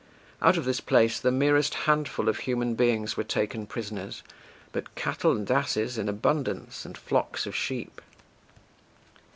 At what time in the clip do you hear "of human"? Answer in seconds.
2.27-2.73